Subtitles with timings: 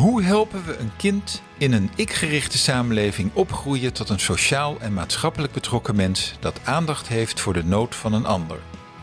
[0.00, 5.52] Hoe helpen we een kind in een ik-gerichte samenleving opgroeien tot een sociaal en maatschappelijk
[5.52, 8.58] betrokken mens dat aandacht heeft voor de nood van een ander?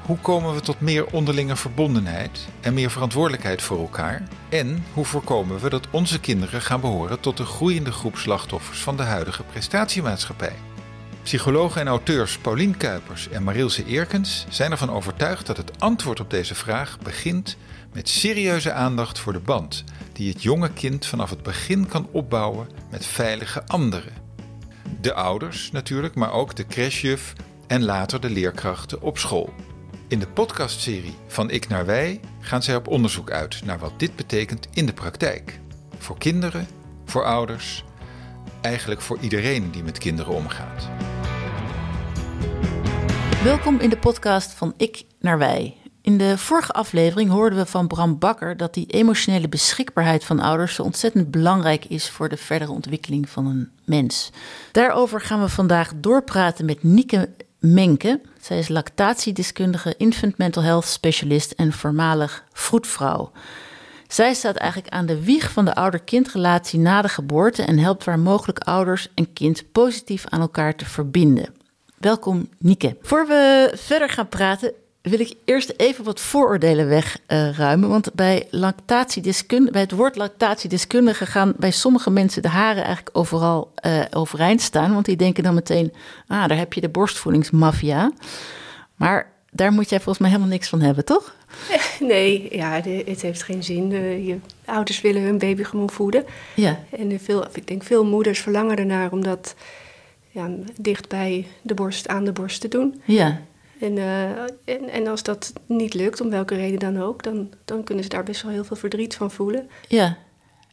[0.06, 4.28] Hoe komen we tot meer onderlinge verbondenheid en meer verantwoordelijkheid voor elkaar?
[4.50, 8.98] En hoe voorkomen we dat onze kinderen gaan behoren tot de groeiende groep slachtoffers van
[8.98, 10.56] de huidige prestatiemaatschappij?
[11.24, 16.30] Psychologen en auteurs Paulien Kuipers en Marilse Eerkens zijn ervan overtuigd dat het antwoord op
[16.30, 17.58] deze vraag begint
[17.98, 22.68] met serieuze aandacht voor de band die het jonge kind vanaf het begin kan opbouwen
[22.92, 24.14] met veilige anderen.
[25.02, 27.34] De ouders natuurlijk, maar ook de crashjuf
[27.68, 29.54] en later de leerkrachten op school.
[30.08, 34.16] In de podcastserie Van Ik naar Wij gaan zij op onderzoek uit naar wat dit
[34.16, 35.60] betekent in de praktijk.
[35.98, 36.68] Voor kinderen,
[37.06, 37.84] voor ouders,
[38.62, 40.88] eigenlijk voor iedereen die met kinderen omgaat.
[43.44, 45.87] Welkom in de podcast van Ik naar Wij.
[46.08, 50.76] In de vorige aflevering hoorden we van Bram Bakker dat die emotionele beschikbaarheid van ouders
[50.76, 54.30] zo ontzettend belangrijk is voor de verdere ontwikkeling van een mens.
[54.72, 58.22] Daarover gaan we vandaag doorpraten met Nieke Menke.
[58.42, 63.32] Zij is lactatiedeskundige, infant mental health specialist en voormalig vroedvrouw.
[64.08, 68.20] Zij staat eigenlijk aan de wieg van de ouder-kindrelatie na de geboorte en helpt waar
[68.20, 71.54] mogelijk ouders en kind positief aan elkaar te verbinden.
[71.98, 72.98] Welkom, Nieke.
[73.02, 74.74] Voor we verder gaan praten,
[75.10, 77.90] wil ik eerst even wat vooroordelen wegruimen.
[77.90, 83.72] want bij, lactatiedeskunde, bij het woord lactatiedeskundige gaan bij sommige mensen de haren eigenlijk overal
[83.86, 84.94] uh, overeind staan.
[84.94, 85.94] Want die denken dan meteen,
[86.28, 88.12] ah, daar heb je de borstvoedingsmafia.
[88.96, 91.36] Maar daar moet jij volgens mij helemaal niks van hebben, toch?
[92.00, 93.90] Nee, ja, het heeft geen zin.
[94.26, 96.26] Je ouders willen hun baby gewoon voeden.
[96.56, 96.80] Ja.
[96.90, 99.56] En veel, ik denk veel moeders verlangen ernaar om dat
[100.30, 103.02] ja, dicht bij de borst, aan de borst te doen.
[103.06, 103.42] Ja.
[103.80, 104.30] En, uh,
[104.66, 108.10] en, en, als dat niet lukt, om welke reden dan ook, dan, dan kunnen ze
[108.10, 109.70] daar best wel heel veel verdriet van voelen.
[109.88, 110.18] Ja,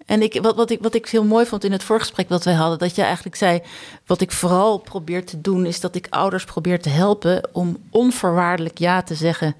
[0.06, 2.54] en ik, wat, wat, ik, wat ik heel mooi vond in het voorgesprek wat wij
[2.54, 3.62] hadden, dat je eigenlijk zei:
[4.06, 8.78] wat ik vooral probeer te doen, is dat ik ouders probeer te helpen om onvoorwaardelijk
[8.78, 9.54] ja te zeggen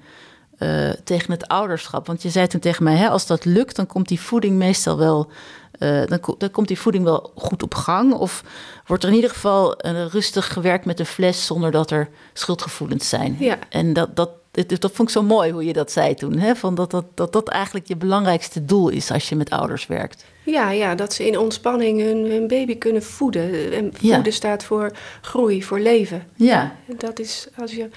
[0.59, 2.07] uh, tegen het ouderschap.
[2.07, 4.97] Want je zei toen tegen mij: hè, als dat lukt, dan komt die voeding meestal
[4.97, 5.31] wel
[5.79, 8.13] uh, dan, dan, komt die voeding wel goed op gang?
[8.13, 8.43] Of
[8.85, 13.09] wordt er in ieder geval uh, rustig gewerkt met de fles zonder dat er schuldgevoelens
[13.09, 13.35] zijn?
[13.39, 13.57] Ja.
[13.69, 16.37] En dat, dat, dat, dat vond ik zo mooi hoe je dat zei toen.
[16.37, 16.55] Hè?
[16.55, 20.25] Van dat, dat, dat dat eigenlijk je belangrijkste doel is als je met ouders werkt.
[20.43, 23.73] Ja, ja dat ze in ontspanning hun, hun baby kunnen voeden.
[23.73, 24.91] En voeden staat voor
[25.21, 26.27] groei, voor leven.
[26.35, 26.75] Ja.
[26.97, 27.89] Dat is als je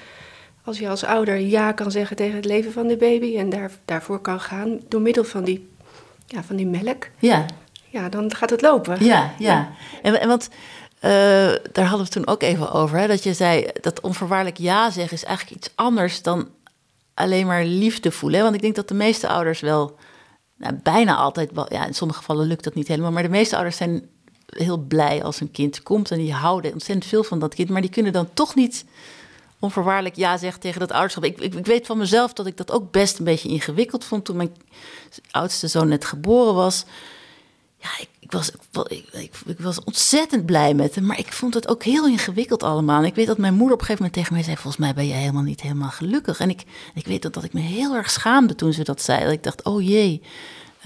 [0.69, 3.71] als je als ouder ja kan zeggen tegen het leven van de baby en daar,
[3.85, 5.69] daarvoor kan gaan door middel van die,
[6.27, 7.09] ja, van die melk.
[7.19, 7.47] Ja
[7.91, 9.05] ja, dan gaat het lopen.
[9.05, 9.71] Ja, ja.
[10.03, 10.49] En, en want
[11.05, 11.11] uh,
[11.73, 12.99] daar hadden we toen ook even over.
[12.99, 16.49] Hè, dat je zei dat onvoorwaardelijk ja zeggen is eigenlijk iets anders dan
[17.15, 18.43] alleen maar liefde voelen.
[18.43, 19.97] Want ik denk dat de meeste ouders wel,
[20.57, 23.55] nou, bijna altijd, wel, ja, in sommige gevallen lukt dat niet helemaal, maar de meeste
[23.55, 24.09] ouders zijn
[24.47, 27.81] heel blij als een kind komt en die houden ontzettend veel van dat kind, maar
[27.81, 28.85] die kunnen dan toch niet
[29.59, 31.25] onvoorwaardelijk ja zeggen tegen dat ouderschap.
[31.25, 34.25] Ik, ik, ik, weet van mezelf dat ik dat ook best een beetje ingewikkeld vond
[34.25, 34.57] toen mijn
[35.31, 36.85] oudste zoon net geboren was
[37.81, 38.51] ja, ik, ik was,
[38.87, 41.07] ik, ik, was ontzettend blij met hem.
[41.07, 43.01] Maar ik vond het ook heel ingewikkeld allemaal.
[43.01, 44.57] En ik weet dat mijn moeder op een gegeven moment tegen mij zei...
[44.57, 46.41] volgens mij ben je helemaal niet helemaal gelukkig.
[46.41, 46.63] En ik,
[46.95, 49.25] ik weet dat, dat ik me heel erg schaamde toen ze dat zei.
[49.25, 50.23] Dat ik dacht, oh jee,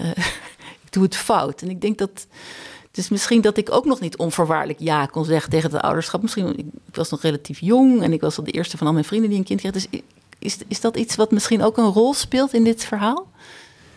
[0.01, 0.07] uh,
[0.85, 1.61] ik doe het fout.
[1.61, 2.27] En ik denk dat...
[2.91, 6.21] Dus misschien dat ik ook nog niet onvoorwaardelijk ja kon zeggen tegen het ouderschap.
[6.21, 9.05] Misschien, ik was nog relatief jong en ik was al de eerste van al mijn
[9.05, 9.73] vrienden die een kind kreeg.
[9.73, 9.87] Dus
[10.39, 13.27] is, is dat iets wat misschien ook een rol speelt in dit verhaal?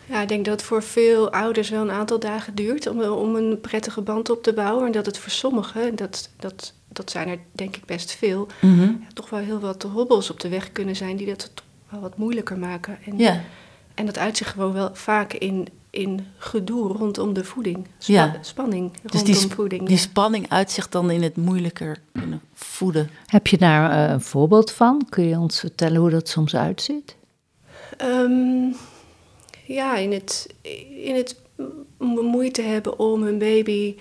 [0.08, 3.34] Ja, ik denk dat het voor veel ouders wel een aantal dagen duurt om, om
[3.34, 4.86] een prettige band op te bouwen.
[4.86, 8.82] En dat het voor sommigen, dat, dat, dat zijn er denk ik best veel, mhm.
[8.82, 11.50] ja, toch wel heel wat hobbels op de weg kunnen zijn die dat
[11.88, 12.98] wel wat moeilijker maken.
[13.04, 13.40] En, ja.
[13.94, 17.86] en dat uitzicht gewoon wel vaak in, in gedoe rondom de voeding.
[17.98, 18.36] ja.
[18.40, 19.86] Spanning dus rondom die, voeding.
[19.86, 23.10] Die spanning uitzicht dan in het moeilijker kunnen voeden.
[23.26, 25.06] Heb je daar uh, een voorbeeld van?
[25.08, 27.16] Kun je ons vertellen hoe dat soms uitziet?
[28.02, 28.76] Um,
[29.66, 30.54] ja, in het,
[31.04, 31.40] in het
[31.98, 33.96] moeite hebben om hun baby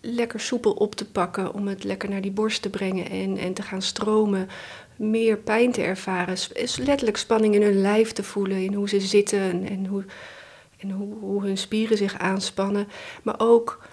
[0.00, 3.52] lekker soepel op te pakken, om het lekker naar die borst te brengen en, en
[3.52, 4.48] te gaan stromen,
[4.96, 6.36] meer pijn te ervaren,
[6.78, 10.04] letterlijk spanning in hun lijf te voelen, in hoe ze zitten en hoe,
[10.78, 12.88] en hoe, hoe hun spieren zich aanspannen,
[13.22, 13.84] maar ook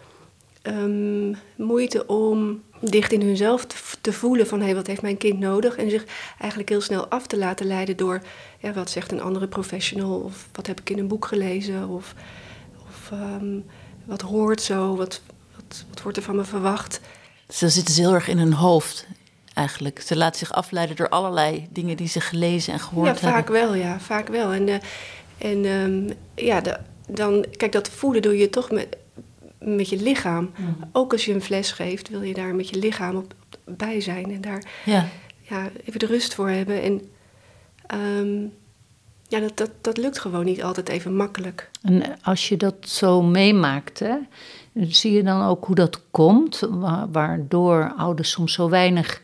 [0.64, 5.18] um, moeite om dicht in hunzelf te, te voelen van hé, hey, wat heeft mijn
[5.18, 5.76] kind nodig?
[5.76, 6.06] En zich
[6.40, 8.22] eigenlijk heel snel af te laten leiden door
[8.60, 12.14] ja, wat zegt een andere professional of wat heb ik in een boek gelezen of,
[12.88, 13.66] of um,
[14.06, 15.22] wat hoort zo, wat,
[15.56, 17.00] wat, wat wordt er van me verwacht.
[17.50, 19.08] Ze zitten heel erg in hun hoofd
[19.54, 20.02] eigenlijk.
[20.02, 23.30] Ze laat zich afleiden door allerlei dingen die ze gelezen en gehoord hebben.
[23.30, 24.52] Ja, vaak wel, ja, vaak wel.
[24.52, 24.76] En, uh,
[25.38, 26.78] en um, ja, de,
[27.08, 28.98] dan, kijk, dat voelen doe je toch met,
[29.66, 30.52] met je lichaam.
[30.92, 33.34] Ook als je een fles geeft, wil je daar met je lichaam op,
[33.66, 35.08] op bij zijn en daar Ja.
[35.42, 36.82] ja, even de rust voor hebben.
[36.82, 37.02] En
[37.88, 38.42] ehm,
[39.28, 41.70] ja, dat, dat, dat lukt gewoon niet altijd even makkelijk.
[41.82, 44.16] En als je dat zo meemaakt, hè,
[44.74, 49.22] zie je dan ook hoe dat komt, wa- waardoor ouders soms zo weinig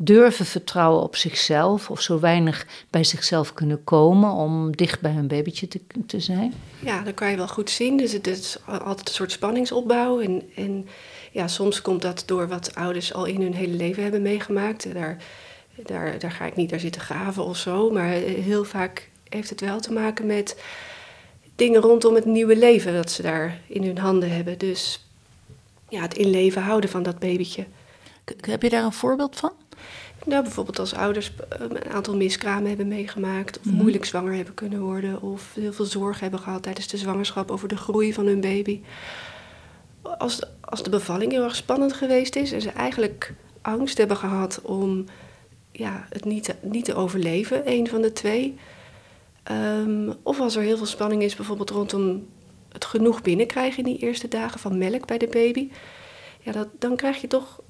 [0.00, 5.26] durven vertrouwen op zichzelf of zo weinig bij zichzelf kunnen komen om dicht bij hun
[5.26, 6.54] babytje te, te zijn?
[6.80, 7.96] Ja, dat kan je wel goed zien.
[7.96, 10.20] Dus het is altijd een soort spanningsopbouw.
[10.20, 10.88] En, en
[11.32, 14.94] ja, soms komt dat door wat ouders al in hun hele leven hebben meegemaakt.
[14.94, 15.16] Daar,
[15.86, 17.90] daar, daar ga ik niet naar zitten graven of zo.
[17.90, 20.62] Maar heel vaak heeft het wel te maken met
[21.56, 24.58] dingen rondom het nieuwe leven dat ze daar in hun handen hebben.
[24.58, 25.06] Dus
[25.88, 27.66] ja, het in leven houden van dat babytje.
[28.40, 29.52] Heb je daar een voorbeeld van?
[30.24, 34.80] Nou, bijvoorbeeld als ouders eh, een aantal miskramen hebben meegemaakt, of moeilijk zwanger hebben kunnen
[34.80, 38.40] worden, of heel veel zorg hebben gehad tijdens de zwangerschap over de groei van hun
[38.40, 38.80] baby.
[40.02, 44.16] Als de, als de bevalling heel erg spannend geweest is en ze eigenlijk angst hebben
[44.16, 45.04] gehad om
[45.72, 48.56] ja, het niet te, niet te overleven, een van de twee.
[49.42, 52.26] Ehm, of als er heel veel spanning is, bijvoorbeeld rondom
[52.72, 55.68] het genoeg binnenkrijgen in die eerste dagen van melk bij de baby.
[56.40, 57.60] Ja, dat, dan krijg je toch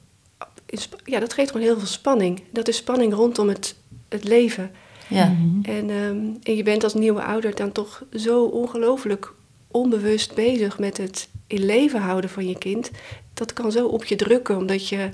[1.04, 2.42] ja, dat geeft gewoon heel veel spanning.
[2.50, 3.74] Dat is spanning rondom het,
[4.08, 4.70] het leven.
[5.08, 5.36] Ja.
[5.62, 9.32] En, ehm, en je bent als nieuwe ouder dan toch zo ongelooflijk
[9.70, 12.90] onbewust bezig met het in leven houden van je kind.
[13.34, 15.10] Dat kan zo op je drukken, omdat je.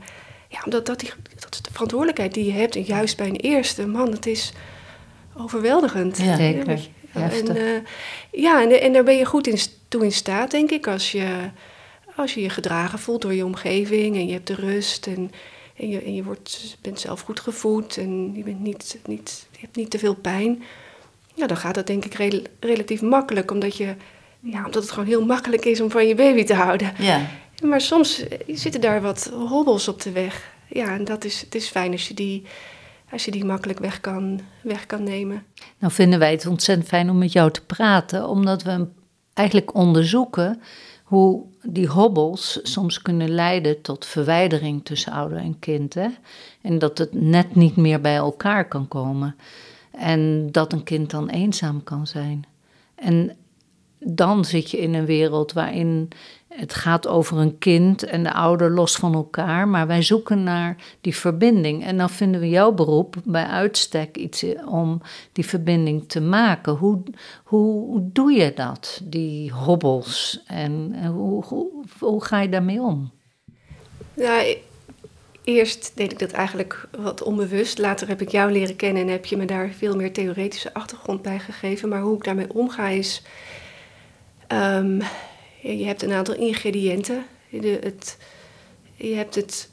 [0.49, 1.11] Ja, omdat dat, die,
[1.41, 2.77] dat is de verantwoordelijkheid die je hebt.
[2.77, 4.53] En juist bij een eerste man, het is
[5.37, 6.19] overweldigend.
[6.19, 6.37] Ja.
[6.37, 6.69] Zeker.
[7.13, 7.57] En, Heftig.
[7.57, 7.63] eh,
[8.31, 9.59] ja, en, en daar ben je goed in,
[9.89, 11.51] toe in staat, denk ik, als je,
[12.17, 15.31] als je je gedragen voelt door je omgeving en je hebt de rust en,
[15.77, 19.59] en, je, en je wordt, bent zelf goed gevoed en je, bent niet, niet, je
[19.61, 20.63] hebt niet te veel pijn.
[21.35, 23.95] Ja, dan gaat dat denk ik rel- relatief makkelijk, omdat, je,
[24.41, 26.93] ja, omdat het gewoon heel makkelijk is om van je baby te houden.
[26.99, 27.27] Ja.
[27.63, 30.53] Maar soms eh, zitten daar wat hobbels op de weg.
[30.69, 32.43] Ja, en dat is, het is fijn als je die,
[33.11, 35.47] als je die makkelijk weg kan, weg kan nemen.
[35.79, 38.87] Nou vinden wij het ontzettend fijn om met jou te praten, omdat we
[39.35, 40.63] eigenlijk onderzoeken
[41.05, 45.95] hoe die hobbels soms kunnen leiden tot verwijdering tussen ouder en kind.
[45.95, 46.09] Hè?
[46.63, 49.37] En dat het net niet meer bij elkaar kan komen.
[49.91, 52.45] En dat een kind dan eenzaam kan zijn.
[52.95, 53.37] En
[53.99, 56.09] dan zit je in een wereld waarin
[56.57, 60.77] het gaat over een kind en de ouder los van elkaar, maar wij zoeken naar
[61.01, 61.85] die verbinding.
[61.85, 65.01] En dan vinden we jouw beroep bij uitstek iets om
[65.33, 66.73] die verbinding te maken.
[66.73, 67.03] Hoe,
[67.45, 70.43] hoe, doe je dat, die hobbels?
[70.47, 71.69] En, en hoe, hoe,
[71.99, 73.11] hoe ga je daarmee om?
[74.15, 74.59] Nou, e-
[75.45, 77.79] eerst deed ik dat eigenlijk wat onbewust.
[77.79, 81.23] Later heb ik jou leren kennen en heb je me daar veel meer theoretische achtergrond
[81.23, 81.89] bij gegeven.
[81.89, 83.23] Maar hoe ik daarmee omga is.
[84.47, 85.01] ehm,
[85.73, 87.25] je hebt een aantal ingrediënten.
[87.51, 88.19] De, het,
[88.95, 89.71] je hebt het,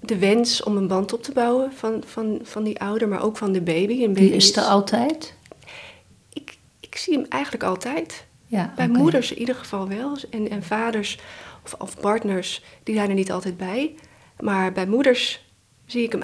[0.00, 3.36] de wens om een band op te bouwen van, van, van die ouder, maar ook
[3.36, 4.02] van de baby.
[4.02, 5.34] Een baby Die is er altijd?
[6.32, 8.26] ik, ik zie hem eigenlijk altijd.
[8.46, 10.16] Ja, Bij moeders in ieder geval wel.
[10.30, 11.18] En, en vaders
[11.64, 13.94] of, of partners, die zijn er niet altijd bij.
[14.40, 15.44] Maar bij moeders
[15.86, 16.22] zie ik hem,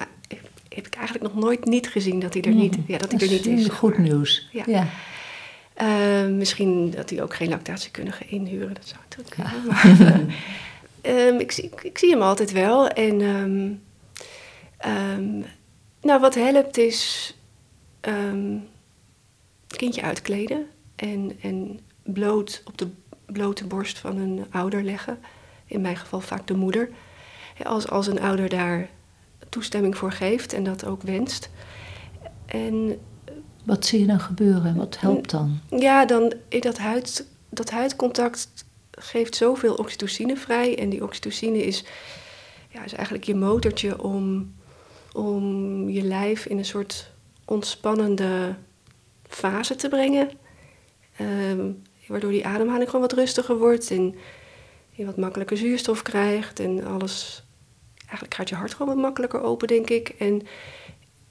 [0.69, 3.29] heb ik eigenlijk nog nooit niet gezien dat hij er niet, ja, dat hij er
[3.29, 3.67] niet is.
[3.67, 4.49] Goed nieuws.
[4.51, 4.63] Ja.
[4.67, 4.87] ja.
[5.81, 9.65] Eh, misschien dat hij ook geen lactatiekundige inhuren, dat zou natuurlijk kunnen.
[9.67, 9.99] Maar,
[11.01, 12.87] eh, ehm, ik, zie, ik, ik zie hem altijd wel.
[12.87, 13.71] En ehm,
[14.77, 15.39] ehm,
[16.01, 17.33] nou, wat helpt is
[19.67, 22.87] het kindje uitkleden en, en bloot op de
[23.25, 25.19] blote borst van een ouder leggen.
[25.65, 26.89] In mijn geval vaak de moeder.
[27.57, 28.89] Ja, Als, als een ouder daar
[29.49, 31.49] toestemming voor geeft en dat ook wenst.
[32.45, 32.99] En
[33.71, 34.75] Wat zie je dan gebeuren?
[34.75, 35.59] Wat helpt dan?
[35.69, 40.77] ja, dan dat, huid, dat huidcontact geeft zoveel oxytocine vrij.
[40.77, 41.83] En die oxytocine is,
[42.69, 44.53] ja, is eigenlijk je motortje om,
[45.13, 47.11] om je lijf in een soort
[47.45, 48.55] ontspannende
[49.27, 50.29] fase te brengen.
[51.15, 51.71] Ehm,
[52.07, 54.15] waardoor die ademhaling gewoon wat rustiger wordt en
[54.91, 56.59] je wat makkelijker zuurstof krijgt.
[56.59, 57.43] En alles,
[57.99, 60.09] eigenlijk gaat je hart gewoon wat makkelijker open, denk ik.
[60.09, 60.41] En,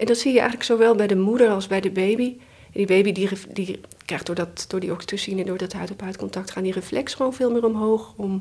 [0.00, 2.37] en dat zie je eigenlijk zowel bij de moeder als bij de baby.
[2.64, 6.50] En die baby die, die krijgt door, dat, door die oxytocine, door dat huid-op-huid contact,
[6.50, 8.40] gaan die reflex gewoon veel meer omhoog om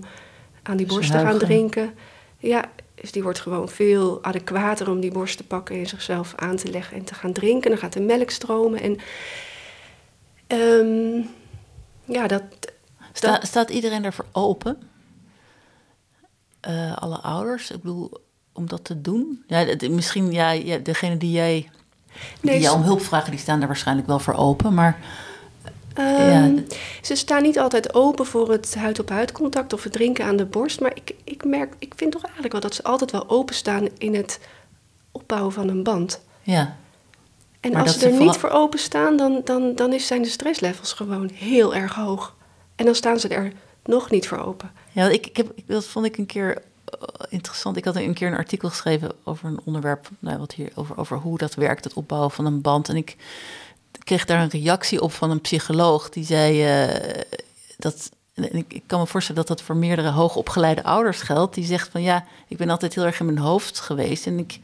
[0.63, 1.93] aan die borst te gaan drinken.
[2.37, 6.55] Ja, dus die wordt gewoon veel adequater om die borst te pakken en zichzelf aan
[6.55, 7.69] te leggen en te gaan drinken.
[7.69, 8.79] Dan gaat de melk stromen.
[8.79, 8.97] En
[10.47, 11.21] ehm,
[12.05, 12.43] ja, dat,
[13.13, 14.77] Sta- dat, staat iedereen ervoor open?
[16.59, 18.11] Eh, alle ouders, ik bedoel,
[18.59, 19.43] om dat te doen?
[19.47, 21.69] Ja, het- misschien, ja, ja, degene die jij,
[22.41, 24.73] die jou om hulp vragen, die staan daar waarschijnlijk wel voor open.
[24.73, 24.99] Maar
[25.93, 26.57] Ehm,
[27.01, 30.79] ze staan niet altijd open voor het huid-op-huid contact of het drinken aan de borst.
[30.79, 34.15] Maar ik, ik merk, ik vind toch eigenlijk wel dat ze altijd wel openstaan in
[34.15, 34.39] het
[35.11, 36.21] opbouwen van een band.
[36.41, 36.75] Ja.
[37.59, 40.93] En Maar als ze er niet voor openstaan, dan, dan, dan is, zijn de stresslevels
[40.93, 42.35] gewoon heel erg hoog.
[42.75, 43.51] En dan staan ze er
[43.85, 44.71] nog niet voor open.
[44.91, 46.61] Ja, ik, ik heb, ik, dat vond ik een keer
[47.29, 47.77] interessant.
[47.77, 51.17] Ik had een keer een artikel geschreven over een onderwerp, nou, wat hier, over, over
[51.17, 52.89] hoe dat werkt, het opbouwen van een band.
[52.89, 53.15] En ik
[54.03, 57.21] kreeg daar een reactie op van een psycholoog die zei eh,
[57.77, 58.11] dat.
[58.51, 61.55] Ik, kan me voorstellen dat dat voor meerdere hoogopgeleide ouders geldt.
[61.55, 64.25] Die zegt van ja, ik ben altijd heel erg in mijn hoofd geweest.
[64.25, 64.59] En ik,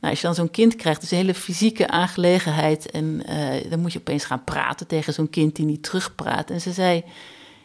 [0.00, 2.90] nou, als je dan zo'n kind krijgt, dus een hele fysieke aangelegenheid.
[2.90, 6.50] En eh, dan moet je opeens gaan praten tegen zo'n kind die niet terugpraat.
[6.50, 7.04] En ze zei,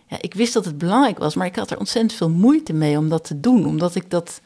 [0.08, 2.98] ja, ik wist dat het belangrijk was, maar ik had er ontzettend veel moeite mee
[2.98, 3.66] om dat te doen.
[3.66, 4.42] Omdat ik dat,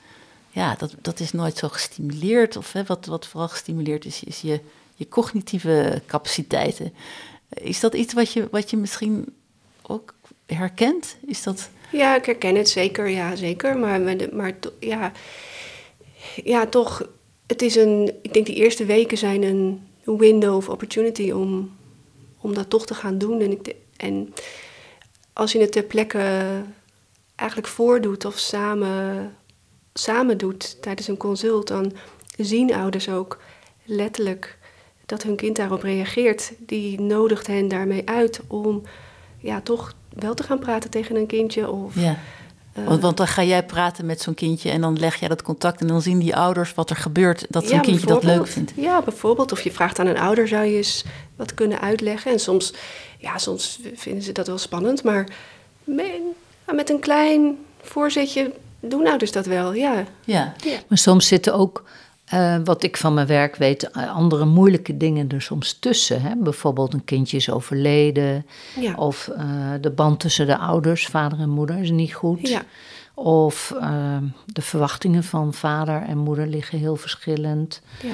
[0.50, 2.58] ja, dat, dat is nooit zo gestimuleerd.
[2.58, 4.60] Of hè, wat, wat vooral gestimuleerd is, is je,
[4.96, 6.94] je cognitieve capaciteiten.
[7.50, 9.26] Is dat iets wat je, wat je misschien
[9.82, 10.14] ook
[10.46, 11.16] herkent?
[11.26, 11.70] Is dat...
[11.92, 13.78] Ja, ik herken het zeker, ja, zeker.
[13.78, 14.02] Maar,
[14.32, 15.12] maar, ja,
[16.44, 17.10] ja, toch,
[17.48, 21.76] het is een, ik denk die eerste weken zijn een window of opportunity om,
[22.38, 23.42] om dat toch te gaan doen.
[23.42, 24.34] En, ik, en
[25.40, 26.52] als je het ter plekke
[27.36, 29.36] eigenlijk voordoet of samen,
[29.94, 31.92] samen doet tijdens een consult, dan
[32.38, 33.40] zien ouders ook
[33.84, 34.58] letterlijk
[35.06, 36.52] dat hun kind daarop reageert.
[36.58, 38.82] Die nodigt hen daarmee uit om
[39.38, 41.70] ja, toch wel te gaan praten tegen een kindje.
[41.72, 42.18] Of, Ja.
[42.74, 45.42] eh, Want, want dan ga jij praten met zo'n kindje en dan leg jij dat
[45.42, 48.48] contact en dan zien die ouders wat er gebeurt, dat zo'n Ja, kindje dat leuk
[48.48, 48.72] vindt.
[48.76, 49.52] Ja, bijvoorbeeld.
[49.52, 51.04] Of je vraagt aan een ouder, zou je eens
[51.40, 52.32] wat kunnen uitleggen.
[52.32, 52.74] En soms,
[53.18, 55.04] ja, soms vinden ze dat wel spannend.
[55.04, 55.28] Maar
[55.84, 60.04] met, een klein voorzetje doen ouders dat wel, ja.
[60.26, 60.54] Ja.
[60.88, 61.84] Maar soms zitten ook,
[62.26, 66.22] eh, wat ik van mijn werk weet, eh, andere moeilijke dingen er soms tussen.
[66.22, 66.36] Hè?
[66.36, 68.46] Bijvoorbeeld een kindje is overleden.
[68.80, 68.96] Ja.
[68.96, 72.48] Of eh, de band tussen de ouders, vader en moeder, is niet goed.
[72.48, 72.62] Ja.
[73.14, 73.74] Of
[74.46, 77.82] de verwachtingen van vader en moeder liggen heel verschillend.
[78.04, 78.14] Ja.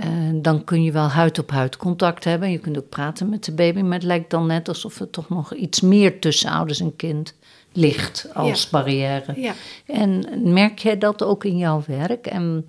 [0.00, 2.50] Eh, dan kun je wel huid op huid contact hebben.
[2.50, 3.80] Je kunt ook praten met de baby.
[3.80, 7.34] Maar het lijkt dan net alsof er toch nog iets meer tussen ouders en kind
[7.72, 8.68] ligt als Ja.
[8.70, 9.40] barrière.
[9.40, 9.52] Ja.
[9.86, 12.26] En merk jij dat ook in jouw werk?
[12.26, 12.66] En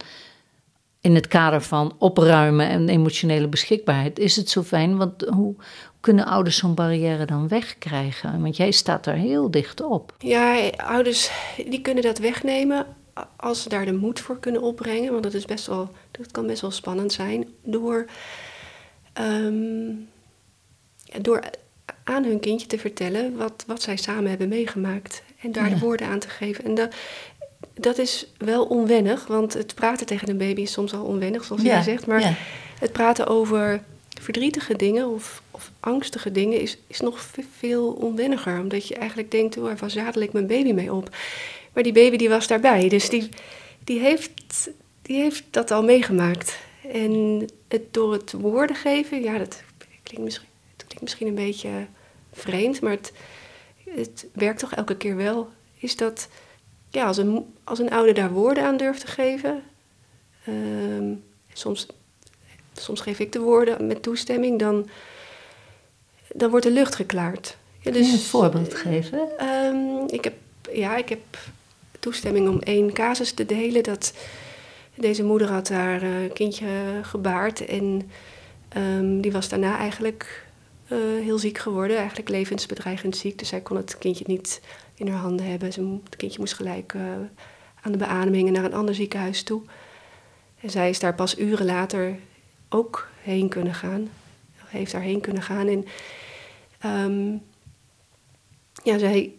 [1.01, 4.97] in het kader van opruimen en emotionele beschikbaarheid is het zo fijn.
[4.97, 5.55] Want hoe
[5.99, 8.41] kunnen ouders zo'n barrière dan wegkrijgen?
[8.41, 10.15] Want jij staat daar heel dicht op.
[10.19, 11.31] Ja, ouders
[11.69, 12.85] die kunnen dat wegnemen
[13.35, 15.11] als ze daar de moed voor kunnen opbrengen.
[15.11, 17.47] Want dat, is best wel, dat kan best wel spannend zijn.
[17.63, 18.05] Door,
[19.13, 19.91] ehm,
[21.21, 21.43] door
[22.03, 25.23] aan hun kindje te vertellen wat, wat zij samen hebben meegemaakt.
[25.41, 25.73] En daar Ja.
[25.73, 26.63] de woorden aan te geven.
[26.63, 26.95] En dat,
[27.73, 31.61] dat is wel onwennig, want het praten tegen een baby is soms al onwennig, zoals
[31.61, 32.05] jij zegt.
[32.07, 32.33] Maar ja.
[32.79, 33.83] het praten over
[34.21, 38.59] verdrietige dingen of, of angstige dingen is, is nog ve- veel onwenniger.
[38.59, 41.09] Omdat je eigenlijk denkt, oh, waar zadel ik mijn baby mee op?
[41.77, 43.29] Maar die baby die was daarbij, dus die,
[43.83, 44.69] die, heeft,
[45.01, 46.59] die heeft dat al meegemaakt.
[46.91, 49.63] En het, door het woorden geven, ja, dat
[50.03, 51.69] klinkt misschien, het klinkt misschien een beetje
[52.33, 53.11] vreemd, maar het,
[53.89, 55.49] het werkt toch elke keer wel.
[55.77, 56.27] Is dat,
[56.89, 59.63] ja, als een, als een ouder daar woorden aan durft te geven,
[60.45, 61.13] ehm,
[61.53, 61.87] soms
[62.73, 64.89] soms geef ik de woorden met toestemming, dan,
[66.27, 67.57] dan wordt de lucht geklaard.
[67.79, 69.37] Ja, Kun je een voorbeeld geven?
[69.37, 70.33] Ehm, ik, heb,
[70.71, 71.21] ja, ik heb
[72.07, 73.83] toestemming om één casus te delen.
[73.83, 74.13] Dat
[74.95, 76.67] deze moeder had haar eh, kindje
[77.01, 78.09] gebaard en
[78.69, 80.45] ehm, die was daarna eigenlijk
[80.87, 81.97] eh, heel ziek geworden.
[81.97, 83.39] Eigenlijk levensbedreigend ziek.
[83.39, 84.61] Dus zij kon het kindje niet
[84.95, 85.73] in haar handen hebben.
[85.73, 87.01] Ze, het kindje moest gelijk eh,
[87.81, 89.61] aan de beademing en naar een ander ziekenhuis toe.
[90.59, 92.19] En zij is daar pas uren later
[92.69, 94.09] ook heen kunnen gaan.
[94.55, 95.67] Heeft daarheen kunnen gaan.
[95.67, 95.85] En
[96.79, 97.31] ehm,
[98.83, 99.33] ja, zij,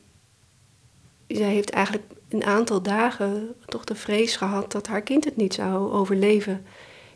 [1.26, 5.54] zij heeft eigenlijk een aantal dagen toch de vrees gehad dat haar kind het niet
[5.54, 6.66] zou overleven.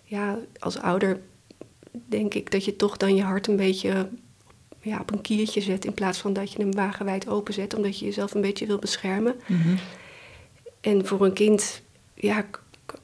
[0.04, 1.20] Ja, als ouder
[1.90, 4.08] denk ik dat je toch dan je hart een beetje
[4.80, 8.04] ja, op een kiertje zet in plaats van dat je hem wagenwijd openzet, omdat je
[8.04, 9.34] jezelf een beetje wil beschermen.
[9.46, 9.76] Mhm.
[10.80, 11.82] En voor een kind,
[12.14, 12.46] ja,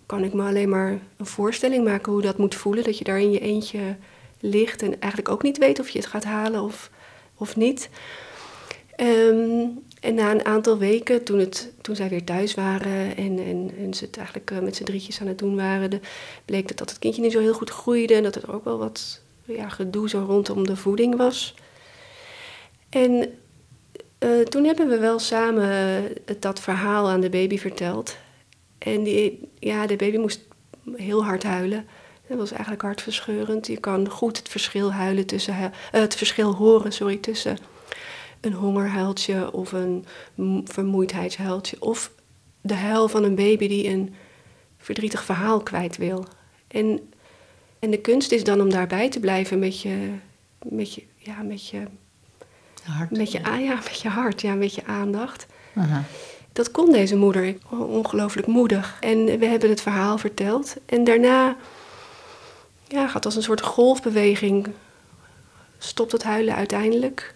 [0.06, 2.84] kan ik me alleen maar een voorstelling maken hoe dat moet voelen.
[2.84, 3.96] Dat je daar in je eentje
[4.40, 6.90] ligt en eigenlijk ook niet weet of je het gaat halen of,
[7.34, 7.90] of niet.
[8.96, 9.66] Ehm,
[10.00, 13.94] en na een aantal weken, toen, het, toen zij weer thuis waren en, en, en
[13.94, 16.00] ze het eigenlijk eh, met z'n drietjes aan het doen waren,
[16.44, 18.78] bleek het dat het kindje niet zo heel goed groeide en dat er ook wel
[18.78, 21.54] wat ja, gedoe zo rondom de voeding was.
[22.88, 23.38] En
[24.18, 25.68] eh, toen hebben we wel samen
[26.24, 28.16] het- dat verhaal aan de baby verteld.
[28.78, 30.40] En die, ja, de baby moest
[30.96, 31.86] heel hard huilen.
[32.26, 33.66] Dat was eigenlijk hartverscheurend.
[33.66, 35.54] Je kan goed het verschil, huilen tussen,
[35.90, 37.58] het verschil horen sorry, tussen
[38.40, 40.04] een hongerhuiltje of een
[40.64, 41.76] vermoeidheidshuiltje.
[41.80, 42.10] Of
[42.60, 44.14] de huil van een baby die een
[44.78, 46.24] verdrietig verhaal kwijt wil.
[46.68, 47.12] En,
[47.78, 50.10] en de kunst is dan om daarbij te blijven met je,
[50.62, 51.82] met je, ja, met je,
[52.82, 53.56] hart, met je, ja.
[53.56, 55.46] ja, met je hart, ja, met je aandacht.
[55.74, 56.04] Aha.
[56.52, 58.96] Dat kon deze moeder, ongelooflijk moedig.
[59.00, 60.76] En we hebben het verhaal verteld.
[60.86, 61.56] En daarna
[62.88, 64.68] ja, gaat als een soort golfbeweging,
[65.78, 67.34] stopt het huilen uiteindelijk.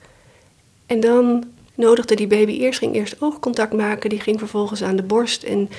[0.93, 1.45] En dan
[1.75, 5.43] nodigde die baby eerst, ging eerst oogcontact maken, die ging vervolgens aan de borst.
[5.43, 5.71] En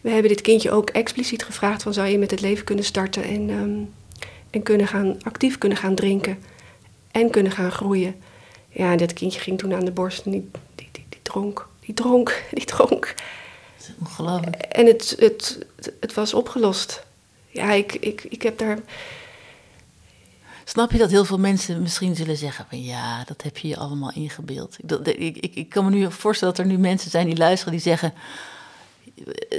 [0.00, 3.22] we hebben dit kindje ook expliciet gevraagd van zou je met het leven kunnen starten
[3.22, 3.92] en, um,
[4.50, 6.38] en kunnen gaan, actief kunnen gaan drinken
[7.10, 8.14] en kunnen gaan groeien.
[8.68, 11.94] Ja, dat kindje ging toen aan de borst en die, die, die, die dronk, die
[11.94, 13.14] dronk, die dronk.
[14.00, 14.56] Ongelooflijk.
[14.56, 15.58] En het, het,
[16.00, 17.04] het was opgelost.
[17.48, 18.78] Ja, ik, ik, ik heb daar
[20.68, 23.76] Snap je dat heel veel mensen misschien zullen zeggen van ja, dat heb je je
[23.76, 24.76] allemaal ingebeeld.
[25.04, 27.82] Ik, ik, ik, kan me nu voorstellen dat er nu mensen zijn die luisteren die
[27.82, 28.14] zeggen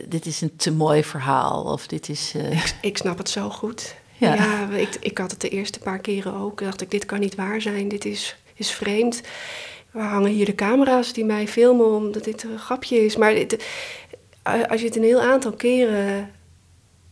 [0.08, 2.34] dit is een te mooi verhaal of dit is...
[2.36, 2.52] Uh...
[2.52, 3.96] Ik, ik, snap het zo goed.
[4.18, 6.60] Ja, ja ik, ik had het de eerste paar keren ook.
[6.60, 9.22] dacht ik, dit kan niet waar zijn, dit is, is vreemd.
[9.92, 13.16] Waar hangen hier de camera's die mij filmen omdat dit een grapje is?
[13.16, 13.66] Maar dit,
[14.44, 16.32] als je het een heel aantal keren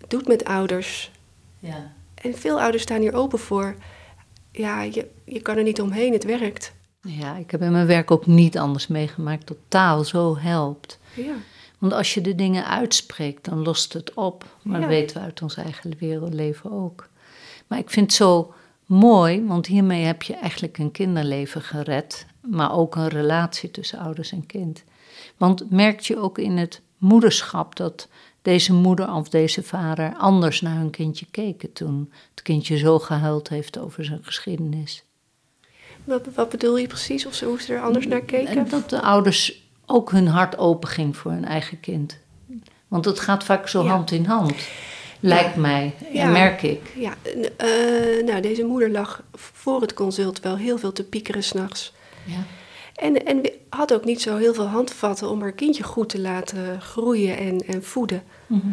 [0.07, 1.11] doet met ouders...
[1.59, 1.94] Ja
[2.25, 3.75] en veel ouders staan hier open voor.
[4.51, 6.73] Ja, je, je kan er niet omheen, het werkt.
[7.01, 10.99] Ja, ik heb in mijn werk ook niet anders meegemaakt dat taal zo helpt.
[11.15, 11.33] Ja.
[11.79, 14.57] Want als je de dingen uitspreekt, dan lost het op.
[14.61, 17.09] Maar dat weten we uit ons eigen wereldleven ook.
[17.67, 18.53] Maar ik vind het zo
[18.85, 22.25] mooi, want hiermee heb je eigenlijk een kinderleven gered.
[22.41, 24.83] Maar ook een relatie tussen ouders en kind.
[25.37, 28.07] Want merk je ook in het moederschap dat
[28.45, 33.49] deze moeder of deze vader anders naar hun kindje keken toen het kindje zo gehuild
[33.49, 35.03] heeft over zijn geschiedenis.
[36.03, 37.25] Wat, wat bedoel je precies?
[37.25, 38.57] Of ze, hoe ze er anders naar keken?
[38.57, 42.17] En dat de ouders ook hun hart open ging voor hun eigen kind.
[42.87, 44.55] Want het gaat vaak zo hand in hand,
[45.19, 46.81] lijkt mij en merk ik.
[46.95, 51.93] Ja, uh, nou, deze moeder lag voor het consult wel heel veel te piekeren s'nachts.
[52.23, 52.43] Ja.
[52.95, 56.81] En, en had ook niet zo heel veel handvatten om haar kindje goed te laten
[56.81, 58.23] groeien en, en voeden.
[58.47, 58.67] Mhm.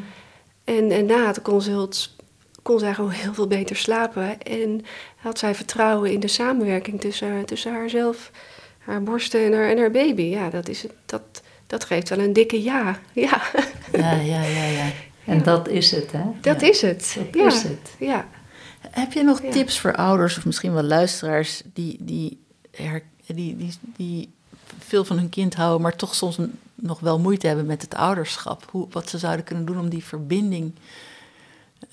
[0.64, 2.14] en, en na het consult
[2.62, 4.42] kon zij gewoon heel veel beter slapen.
[4.42, 4.84] En
[5.16, 8.30] had zij vertrouwen in de samenwerking tussen, tussen haarzelf,
[8.78, 10.22] haar borsten en haar, en haar baby.
[10.22, 12.98] Ja, dat, is het, dat, dat geeft wel een dikke ja.
[13.12, 13.40] Ja,
[13.92, 14.66] ja, ja, ja.
[14.66, 14.90] ja.
[15.24, 16.22] En dat is het, hè?
[16.40, 17.16] Dat is het.
[17.18, 17.46] Dat ja.
[17.46, 17.94] is het.
[17.98, 18.28] Ja.
[18.90, 22.40] Heb je nog tips voor ouders of misschien wel luisteraars die, die,
[23.26, 24.32] die, die, die
[24.78, 26.38] veel van hun kind houden, maar toch soms
[26.74, 28.70] nog wel moeite hebben met het ouderschap.
[28.70, 30.72] Hoe, wat ze zouden kunnen doen om die verbinding.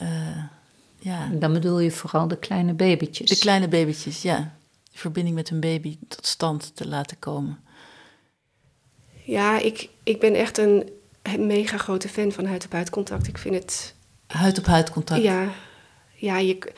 [0.01, 0.43] Uh,
[0.99, 1.29] ja.
[1.33, 3.29] Dan bedoel je vooral de kleine babytjes.
[3.29, 4.53] De kleine babytjes, ja.
[4.91, 7.59] De verbinding met hun baby tot stand te laten komen.
[9.23, 10.89] Ja, ik, ik ben echt een
[11.37, 13.27] mega grote fan van huid-op-huid contact.
[13.27, 13.95] Ik vind het.
[14.27, 15.21] Huid-op-huid contact?
[15.21, 15.49] Ja,
[16.15, 16.73] ja je,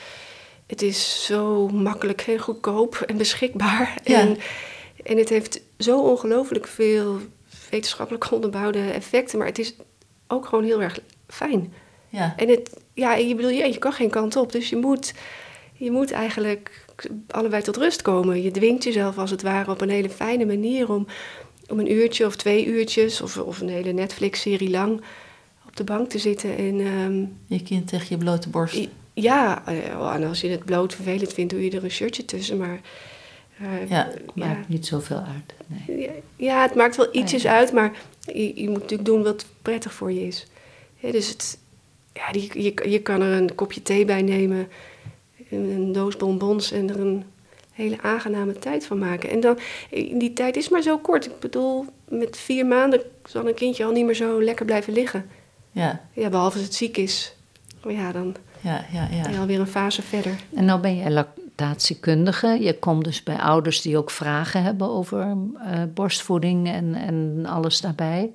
[0.71, 3.97] het is zo makkelijk en goedkoop en beschikbaar.
[4.03, 4.19] Ja.
[4.19, 4.37] En,
[5.03, 7.19] en het heeft zo ongelooflijk veel
[7.69, 9.75] wetenschappelijk onderbouwde effecten, maar het is
[10.27, 11.73] ook gewoon heel erg fijn.
[12.09, 12.33] Ja.
[12.37, 15.13] En het, ja, je bedoel, ja, je kan geen kant op, dus je moet,
[15.73, 16.85] je moet eigenlijk
[17.27, 18.41] allebei tot rust komen.
[18.41, 21.07] Je dwingt jezelf als het ware op een hele fijne manier om,
[21.69, 25.01] om een uurtje of twee uurtjes of, of een hele Netflix-serie lang
[25.67, 26.79] op de bank te zitten en...
[26.79, 28.87] Um, je kind tegen je blote borst.
[29.13, 32.57] Ja, eh, en als je het bloot vervelend vindt, doe je er een shirtje tussen,
[32.57, 32.79] maar...
[33.61, 34.65] Uh, ja, maakt ja.
[34.67, 35.53] niet zoveel uit.
[35.87, 36.09] Nee.
[36.35, 40.11] Ja, het maakt wel ietsjes uit, maar je, je, moet natuurlijk doen wat prettig voor
[40.11, 40.47] je is.
[40.99, 41.57] Dus het,
[42.13, 44.67] ja, die, je, je kan er een kopje thee bij nemen,
[45.49, 47.23] een doos bonbons en er een
[47.71, 49.29] hele aangename tijd van maken.
[49.29, 49.57] En dan,
[50.13, 51.25] die tijd is maar zo kort.
[51.25, 55.29] Ik bedoel, met vier maanden zal een kindje al niet meer zo lekker blijven liggen.
[55.71, 56.07] Ja.
[56.13, 57.35] Ja, behalve als het ziek is.
[57.83, 59.29] Maar ja, dan ja, ja, ja.
[59.29, 60.35] je alweer een fase verder.
[60.55, 62.47] En nou ben je lactatiekundige.
[62.47, 67.81] Je komt dus bij ouders die ook vragen hebben over uh, borstvoeding en, en alles
[67.81, 68.31] daarbij.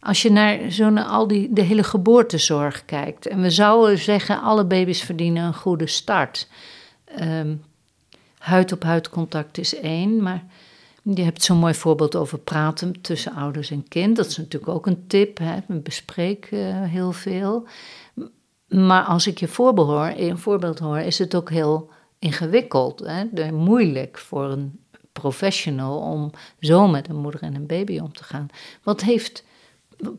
[0.00, 4.64] Als je naar zo'n al die de hele geboortezorg kijkt, en we zouden zeggen alle
[4.64, 6.48] baby's verdienen een goede start.
[7.20, 7.62] Um,
[8.38, 10.44] huid op huid contact is één, maar
[11.02, 14.16] je hebt zo'n mooi voorbeeld over praten tussen ouders en kind.
[14.16, 15.38] Dat is natuurlijk ook een tip.
[15.38, 15.58] Hè?
[15.66, 17.66] Bespreek uh, heel veel.
[18.72, 23.02] Maar als ik je voorbeeld hoor, een voorbeeld hoor, is het ook heel ingewikkeld.
[23.06, 23.50] Hè?
[23.50, 24.80] Moeilijk voor een
[25.12, 26.30] professional om
[26.60, 28.48] zo met een moeder en een baby om te gaan.
[28.82, 29.44] Wat heeft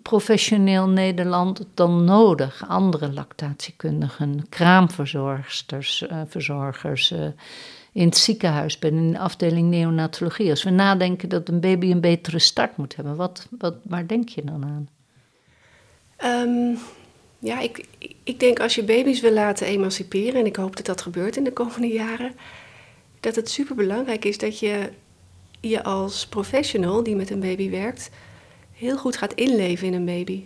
[0.01, 2.67] professioneel Nederland dan nodig?
[2.67, 7.25] Andere lactatiekundigen, kraamverzorgsters, uh, verzorgers, uh,
[7.91, 10.49] in het ziekenhuis ben, in de afdeling neonatologie.
[10.49, 14.29] Als we nadenken dat een baby een betere start moet hebben, wat, wat, waar denk
[14.29, 14.89] je dan aan?
[16.25, 16.77] Um,
[17.43, 17.85] ja, ik,
[18.23, 21.43] ik denk als je baby's wil laten emanciperen, en ik hoop dat dat gebeurt in
[21.43, 22.35] de komende jaren,
[23.19, 24.89] dat het superbelangrijk is dat je
[25.59, 28.09] je als professional die met een baby werkt,
[28.71, 30.43] heel goed gaat inleven in een baby.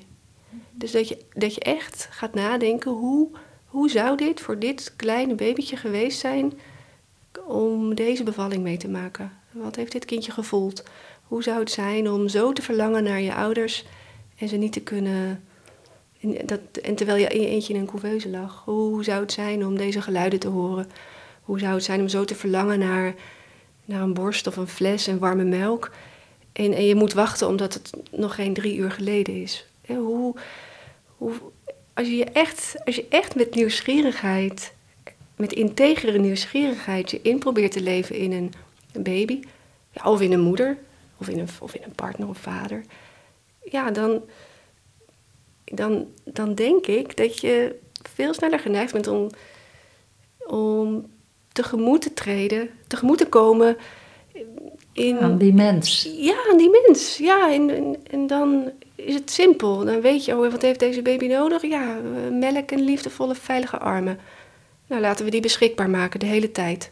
[0.72, 3.30] Dus dat je, dat je echt gaat nadenken hoe,
[3.66, 6.54] hoe zou dit voor dit kleine babytje geweest zijn
[7.46, 9.32] om deze bevalling mee te maken?
[9.52, 10.84] Wat heeft dit kindje gevoeld?
[11.24, 13.86] Hoe zou het zijn om zo te verlangen naar je ouders
[14.38, 15.47] en ze niet te kunnen.
[16.36, 19.66] En, dat, en terwijl je je eentje in een couveuse lag, hoe zou het zijn
[19.66, 20.90] om deze geluiden te horen?
[21.42, 23.14] Hoe zou het zijn om zo te verlangen naar,
[23.86, 25.92] naar een borst of een fles en warme melk?
[26.54, 29.66] En, je moet wachten omdat het nog geen drie uur geleden is.
[29.88, 30.36] Hoe,
[31.18, 31.34] hoe,
[31.94, 34.76] als, je je echt, als je echt met nieuwsgierigheid
[35.38, 38.54] met integere nieuwsgierigheid je in probeert te leven in een,
[38.92, 39.40] een baby,
[39.92, 40.78] ja, of in een moeder,
[41.18, 42.84] of in een, of in een partner of vader,
[43.64, 44.22] ja, dan,
[45.74, 47.76] dan, dan denk ik dat je
[48.12, 49.30] veel sneller geneigd bent om,
[50.48, 51.06] om
[51.52, 53.78] tegemoet te treden, tegemoet te komen.
[54.92, 56.10] In, aan die mens.
[56.18, 57.18] Ja, aan die mens.
[57.18, 59.86] Ja, en, en, en dan is het simpel.
[59.86, 61.62] Dan weet je, oh, wat heeft deze baby nodig?
[61.62, 62.00] Ja,
[62.32, 64.20] melk en liefdevolle, veilige armen.
[64.88, 66.90] Nou, laten we die beschikbaar maken de hele tijd.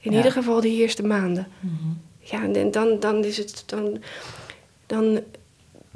[0.00, 1.48] In ieder geval de eerste maanden.
[1.60, 1.92] Mhm.
[2.20, 3.62] Ja, en dan, dan is het.
[3.66, 4.02] Dan,
[4.86, 5.20] dan,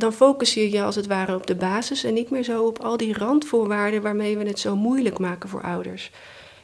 [0.03, 2.79] dan focus je je als het ware op de basis en niet meer zo op
[2.79, 6.11] al die randvoorwaarden waarmee we het zo moeilijk maken voor ouders.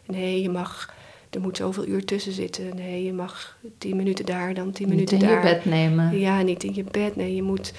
[0.06, 0.94] Nee, je mag,
[1.30, 2.76] er moet zoveel uur tussen zitten.
[2.76, 5.28] Nee, je mag tien minuten daar, dan tien minuten daar.
[5.28, 6.18] Niet in je bed nemen.
[6.18, 7.16] Ja, niet in je bed.
[7.16, 7.72] Nee, je moet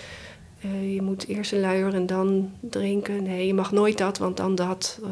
[0.65, 3.24] uh, je moet eerst een luier en dan drinken.
[3.24, 5.00] Nee, je mag nooit dat, want dan dat.
[5.04, 5.10] Uh,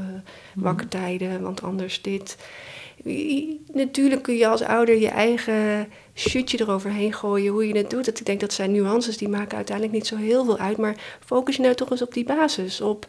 [0.55, 2.37] wakkertijden, want anders dit.
[3.73, 8.05] natuurlijk kun je als ouder je eigen shutje eroverheen gooien, hoe je het doet.
[8.05, 10.77] Dat, ik denk dat zijn nuances, die maken uiteindelijk niet zo heel veel uit.
[10.77, 12.81] Maar focus je nou toch eens op die basis.
[12.81, 13.07] Op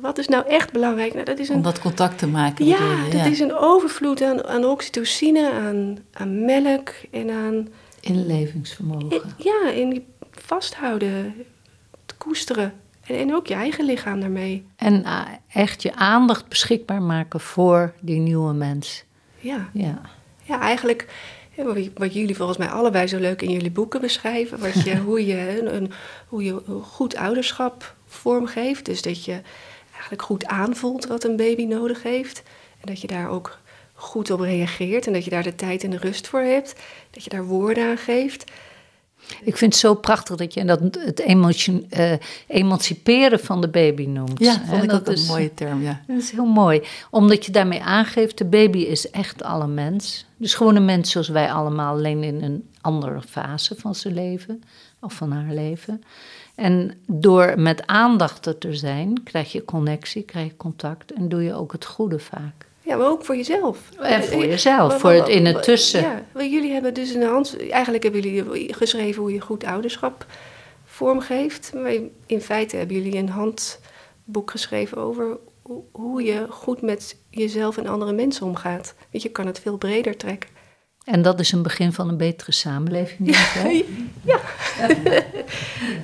[0.00, 1.12] wat is nou echt belangrijk?
[1.12, 2.66] Nou, dat is een, Om dat contact te maken.
[2.66, 7.68] Ja, je, dat is een overvloed aan, aan oxytocine, aan, aan melk en aan...
[8.00, 9.22] Inlevingsvermogen.
[9.36, 11.34] ja, in vasthouden,
[12.18, 12.72] koesteren.
[13.06, 14.66] En, en ook je eigen lichaam daarmee.
[14.76, 19.04] En uh, echt je aandacht beschikbaar maken voor die nieuwe mens.
[19.38, 19.68] Ja.
[19.72, 20.00] Ja,
[20.42, 21.06] ja eigenlijk
[21.94, 24.58] wat jullie volgens mij allebei zo leuk in jullie boeken beschrijven.
[24.58, 25.92] Wat je, hoe, je een,
[26.28, 28.84] hoe je goed ouderschap vormgeeft.
[28.84, 29.40] Dus dat je
[29.92, 32.42] eigenlijk goed aanvoelt wat een baby nodig heeft.
[32.80, 33.58] En dat je daar ook
[33.94, 35.06] goed op reageert.
[35.06, 36.74] En dat je daar de tijd en de rust voor hebt.
[37.10, 38.44] Dat je daar woorden aan geeft.
[39.42, 42.12] Ik vind het zo prachtig dat je dat het emotion, uh,
[42.46, 44.38] emanciperen van de baby noemt.
[44.38, 46.00] Ja, vond ik ook een mooie term, ja.
[46.06, 46.82] Dat is heel mooi.
[47.10, 50.26] Omdat je daarmee aangeeft, de baby is echt alle mens.
[50.36, 54.62] Dus gewoon een mens zoals wij allemaal, alleen in een andere fase van zijn leven.
[55.00, 56.02] Of van haar leven.
[56.54, 61.42] En door met aandacht er te zijn, krijg je connectie, krijg je contact en doe
[61.42, 62.66] je ook het goede vaak.
[62.84, 63.78] Ja, maar ook voor jezelf.
[64.00, 66.00] En voor jezelf, voor het in het tussen.
[66.00, 70.26] Ja, jullie hebben dus een hand, eigenlijk hebben jullie geschreven hoe je goed ouderschap
[70.84, 71.72] vormgeeft.
[71.74, 71.92] Maar
[72.26, 75.38] in feite hebben jullie een handboek geschreven over
[75.92, 78.94] hoe je goed met jezelf en andere mensen omgaat.
[79.10, 80.50] Want je kan het veel breder trekken.
[81.04, 83.36] En dat is een begin van een betere samenleving.
[84.24, 84.40] ja.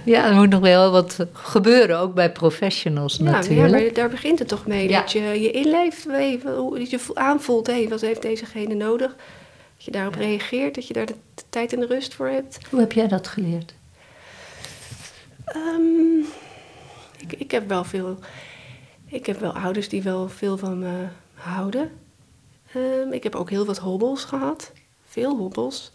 [0.04, 3.74] ja, er moet nog wel wat gebeuren, ook bij professionals ja, natuurlijk.
[3.74, 4.88] Ja, maar daar begint het toch mee.
[4.88, 6.04] Dat je je inleeft,
[6.74, 9.16] dat je aanvoelt, hé, wat heeft dezegene nodig?
[9.76, 11.14] Dat je daarop reageert, dat je daar de,
[11.48, 12.58] tijd en de rust voor hebt.
[12.70, 13.74] Hoe heb jij dat geleerd?
[15.56, 16.26] Um,
[17.18, 18.18] ik, ik heb wel veel...
[19.06, 21.90] Ik heb wel ouders die wel veel van me houden.
[22.76, 24.72] Um, ik heb ook heel wat hobbels gehad
[25.10, 25.92] veel hobbels.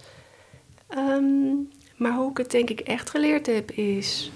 [0.88, 1.54] Ehm,
[1.95, 4.32] maar hoe ik het denk ik echt geleerd heb is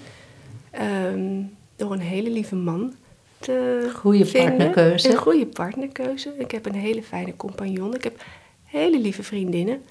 [0.70, 1.42] ehm,
[1.76, 2.94] door een hele lieve man
[3.38, 4.56] te goede vinden.
[4.56, 5.10] partnerkeuze.
[5.10, 6.34] Een goede partnerkeuze.
[6.38, 7.94] Ik heb een hele fijne compagnon.
[7.94, 8.24] Ik heb
[8.64, 9.82] hele lieve vriendinnen.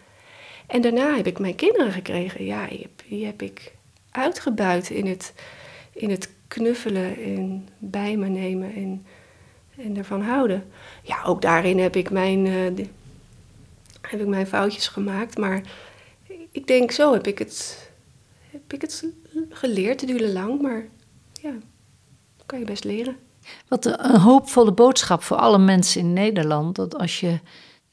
[0.68, 2.46] En daarna heb ik mijn kinderen gekregen.
[2.46, 3.74] Ja, die heb, die heb ik
[4.12, 5.34] uitgebuit in het,
[5.94, 9.06] in het knuffelen en bij me nemen en,
[9.78, 10.64] en ervan houden.
[11.04, 12.86] Ja, ook daarin heb ik mijn, uh,
[14.10, 15.38] heb ik mijn foutjes gemaakt.
[15.38, 15.62] Maar
[16.52, 17.90] ik denk, zo heb ik het,
[18.52, 19.06] heb ik het
[19.50, 20.02] geleerd.
[20.02, 20.88] Het duurde lang, maar
[21.42, 21.54] ja,
[22.46, 23.18] kan je best leren.
[23.68, 26.76] Wat een hoopvolle boodschap voor alle mensen in Nederland.
[26.76, 27.40] Dat als je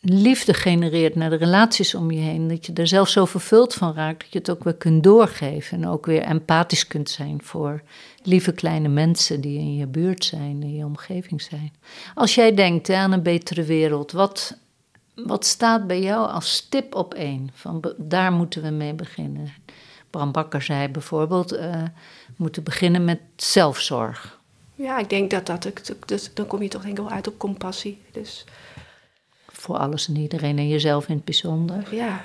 [0.01, 2.49] liefde genereert naar de relaties om je heen.
[2.49, 5.83] Dat je er zelf zo vervuld van raakt dat je het ook weer kunt doorgeven.
[5.83, 7.83] En ook weer empathisch kunt zijn voor
[8.23, 11.73] lieve kleine mensen die in je buurt zijn, in je omgeving zijn.
[12.15, 14.59] Als jij denkt aan een betere wereld, wat,
[15.25, 17.51] wat staat bij jou als tip op één?
[17.55, 19.53] Van daar moeten we mee beginnen.
[20.11, 21.83] Bram Bakker zei bijvoorbeeld, uh,
[22.27, 24.41] we moeten beginnen met zelfzorg.
[24.75, 25.69] Ja, ik denk dat dat,
[26.07, 28.03] dus, dan kom je toch denk ik wel uit op compassie.
[28.13, 28.45] Dus
[29.47, 31.95] voor alles en iedereen en jezelf in het bijzonder.
[31.95, 32.23] Ja.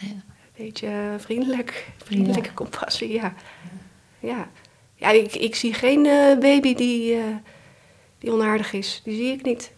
[0.00, 0.06] ja.
[0.08, 0.22] Een
[0.56, 3.34] beetje vriendelijk, vriendelijke compassie, ja.
[4.18, 4.48] Ja,
[4.94, 7.24] ja ik, ik zie geen uh, baby die, uh,
[8.18, 9.00] die onaardig is.
[9.04, 9.72] Die zie ik niet.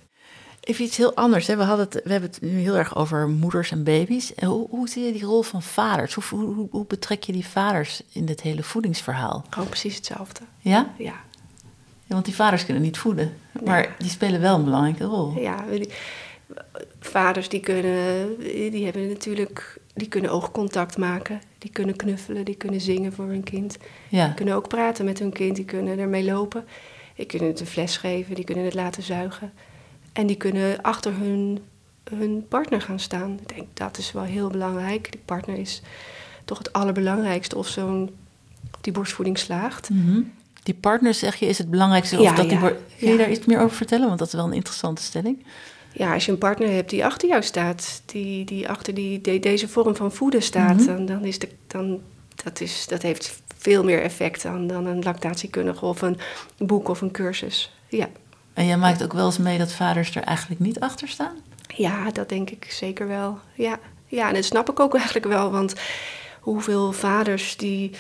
[0.65, 1.47] Even iets heel anders.
[1.47, 1.57] Hè?
[1.57, 4.33] We, hadden het, we hebben het nu heel erg over moeders en baby's.
[4.45, 6.15] Hoe, hoe zie je die rol van vaders?
[6.15, 9.45] Hoe, hoe, hoe betrek je die vaders in dit hele voedingsverhaal?
[9.51, 10.41] Gewoon precies hetzelfde.
[10.59, 10.91] Ja?
[10.99, 11.05] Ja.
[11.05, 13.33] ja want die vaders kunnen niet voeden.
[13.65, 15.39] Maar die spelen wel een belangrijke rol.
[15.39, 15.65] Ja,
[17.01, 18.37] vaders die kunnen,
[18.71, 23.43] die hebben natuurlijk, die kunnen oogcontact maken, die kunnen knuffelen, die kunnen zingen voor hun
[23.43, 23.77] kind.
[24.09, 24.27] Ja.
[24.27, 26.65] Die kunnen ook praten met hun kind, die kunnen ermee lopen.
[27.17, 29.53] Die kunnen het een fles geven, die kunnen het laten zuigen.
[30.15, 31.59] En die kunnen achter hun,
[32.11, 33.39] hun partner gaan staan.
[33.41, 35.13] Ik denk dat is wel heel belangrijk.
[35.13, 35.83] Die partner is
[36.45, 38.15] toch het allerbelangrijkste of zo'n
[38.81, 39.91] die borstvoeding slaagt.
[39.91, 40.21] Mhm.
[40.63, 42.17] Die partner, zeg je, is het belangrijkste?
[42.17, 44.07] Of ja, dat ja, die Kun je daar iets meer over vertellen?
[44.07, 45.45] Want dat is wel een interessante stelling
[45.95, 49.69] ja, als je een partner hebt die achter jou staat, die, die achter die, deze
[49.69, 50.87] vorm van voeden staat, mhm.
[50.87, 52.01] dan, dan is de, dan,
[52.45, 56.19] dat, is, dat heeft veel meer effect dan, dan een lactatiekundige of een
[56.59, 57.73] boek of een cursus.
[57.89, 58.09] Ja.
[58.55, 61.37] En jij maakt ook wel eens mee dat vaders er eigenlijk niet achter staan?
[61.77, 63.39] Ja, dat denk ik zeker wel.
[63.55, 65.75] Ja, ja en dat snap ik ook eigenlijk wel, want
[66.41, 67.91] hoeveel vaders die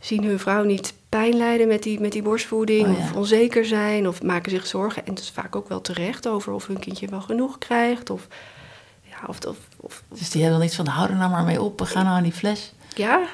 [0.00, 4.08] zien hun vrouw niet pijn lijden met die, met die borstvoeding, oh, of onzeker zijn,
[4.08, 5.06] of maken zich zorgen.
[5.06, 8.10] En is vaak ook wel terecht over of hun kindje wel genoeg krijgt.
[8.10, 8.26] Of,
[9.02, 11.62] ja, of, of, of dus die hebben dan iets van: hou er nou maar mee
[11.62, 12.74] op, we gaan nou aan die fles.
[12.94, 13.26] Ja,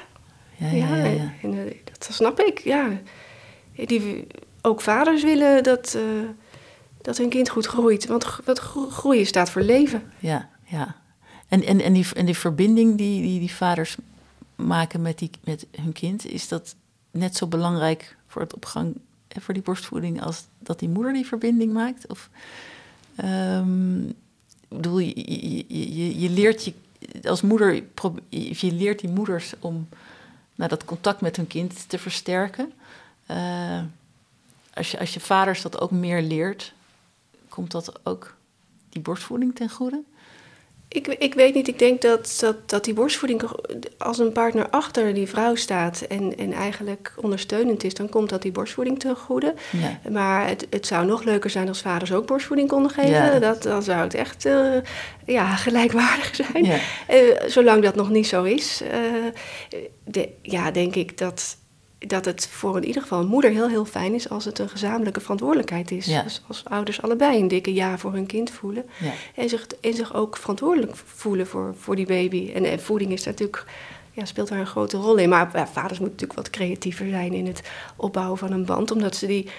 [0.55, 1.33] ja, ja, ja, ja.
[1.41, 2.59] En, uh, dat snap ik.
[2.59, 2.87] Ja.
[3.75, 4.27] Die,
[4.61, 6.29] ook vaders willen dat, uh,
[7.01, 8.05] dat hun kind goed groeit.
[8.05, 8.59] Want wat
[8.89, 10.11] groeien staat voor leven.
[10.19, 10.95] Ja, ja.
[11.47, 13.95] En, en, en, die, en die verbinding die, die die vaders
[14.55, 16.75] maken met, die, met hun kind, is dat
[17.11, 18.95] net zo belangrijk voor het opgang
[19.27, 22.07] en voor die borstvoeding als dat die moeder die verbinding maakt?
[22.07, 22.29] Of
[23.23, 24.13] um,
[24.67, 26.73] bedoel, je, je, je, je, leert je
[27.23, 27.83] als moeder,
[28.29, 29.87] je leert die moeders om
[30.55, 32.73] nou, dat contact met hun kind te versterken.
[33.27, 33.81] Uh,
[34.73, 36.73] als, je, als je vaders dat ook meer leert,
[37.51, 38.35] komt dat ook
[38.89, 40.03] die borstvoeding ten goede?
[40.87, 43.41] Ik, ik weet niet, ik denk dat, dat, dat die borstvoeding,
[43.97, 48.41] als een partner achter die vrouw staat en, en eigenlijk ondersteunend is, dan komt dat
[48.41, 49.53] die borstvoeding ten goede.
[49.71, 50.09] Ja.
[50.09, 53.41] Maar het, het zou nog leuker zijn als vaders ook borstvoeding konden geven.
[53.41, 54.77] Dat, dan zou het echt uh,
[55.25, 56.65] ja, gelijkwaardig zijn.
[56.65, 56.77] Ja.
[57.09, 58.89] Uh, zolang dat nog niet zo is, uh,
[60.03, 61.57] de, ja, denk ik dat
[62.07, 64.69] dat het voor in ieder geval een moeder heel, heel fijn is als het een
[64.69, 66.05] gezamenlijke verantwoordelijkheid is.
[66.05, 66.21] Ja.
[66.21, 68.85] Dus als ouders allebei een dikke ja voor hun kind voelen.
[68.99, 69.11] Ja.
[69.35, 72.51] En, zich, en zich ook verantwoordelijk voelen voor, voor die baby.
[72.53, 73.65] En, voeding is natuurlijk,
[74.11, 75.29] ja, speelt daar een grote rol in.
[75.29, 77.61] Maar ja, vaders moeten natuurlijk wat creatiever zijn in het
[77.95, 78.91] opbouwen van een band.
[78.91, 79.49] Omdat ze die,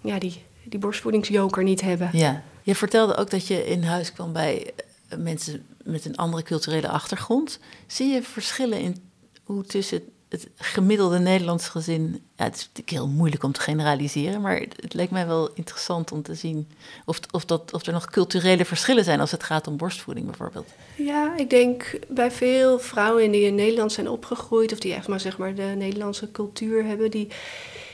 [0.00, 2.10] ja, die, die borstvoedingsjoker niet hebben.
[2.12, 2.42] Ja.
[2.62, 4.72] Je vertelde ook dat je in huis kwam bij
[5.08, 7.58] eh, mensen met een andere culturele achtergrond.
[7.86, 8.96] Zie je verschillen in
[9.42, 10.02] hoe tussen
[10.32, 12.22] het gemiddelde Nederlands gezin.
[12.36, 15.50] Ja, het is natuurlijk heel moeilijk om te generaliseren, maar het, het leek mij wel
[15.54, 16.68] interessant om te zien
[17.04, 20.68] of, of, dat, of er nog culturele verschillen zijn als het gaat om borstvoeding bijvoorbeeld.
[20.96, 25.20] Ja, ik denk bij veel vrouwen die in Nederland zijn opgegroeid, of die echt maar,
[25.20, 27.28] zeg maar de Nederlandse cultuur hebben, die,